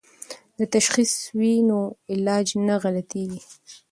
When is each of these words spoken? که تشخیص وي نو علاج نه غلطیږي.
که 0.57 0.65
تشخیص 0.75 1.13
وي 1.37 1.53
نو 1.69 1.79
علاج 2.13 2.47
نه 2.67 2.75
غلطیږي. 2.83 3.41